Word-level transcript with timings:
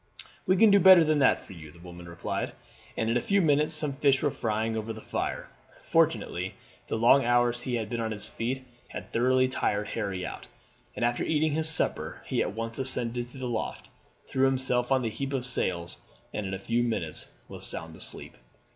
"We 0.47 0.57
can 0.57 0.71
do 0.71 0.79
better 0.79 1.03
than 1.03 1.19
that 1.19 1.45
for 1.45 1.53
you," 1.53 1.69
the 1.71 1.77
woman 1.77 2.09
replied, 2.09 2.53
and 2.97 3.07
in 3.07 3.17
a 3.17 3.21
few 3.21 3.39
minutes 3.39 3.75
some 3.75 3.93
fish 3.93 4.23
were 4.23 4.31
frying 4.31 4.75
over 4.75 4.91
the 4.93 4.99
fire. 4.99 5.47
Fortunately 5.91 6.55
the 6.87 6.97
long 6.97 7.23
hours 7.23 7.61
he 7.61 7.75
had 7.75 7.87
been 7.87 8.01
on 8.01 8.09
his 8.09 8.25
feet 8.27 8.65
had 8.87 9.13
thoroughly 9.13 9.47
tired 9.47 9.89
Harry 9.89 10.25
out, 10.25 10.47
and 10.95 11.05
after 11.05 11.23
eating 11.23 11.51
his 11.51 11.69
supper 11.69 12.23
he 12.25 12.41
at 12.41 12.55
once 12.55 12.79
ascended 12.79 13.27
to 13.27 13.37
the 13.37 13.45
loft, 13.47 13.91
threw 14.25 14.45
himself 14.47 14.91
on 14.91 15.03
the 15.03 15.09
heap 15.11 15.33
of 15.33 15.45
sails, 15.45 15.99
and 16.33 16.47
in 16.47 16.53
a 16.55 16.57
few 16.57 16.81
minutes 16.81 17.27
was 17.47 17.67
sound 17.67 17.95
asleep. 17.95 18.35